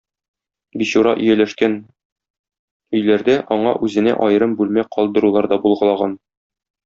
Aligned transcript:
Бичура 0.81 1.11
ияләшкән 1.25 1.75
өйләрдә 2.99 3.35
аңа 3.57 3.75
үзенә 3.89 4.15
аерым 4.29 4.57
бүлмә 4.63 4.87
калдырулар 4.97 5.49
да 5.55 5.63
булгалаган. 5.67 6.17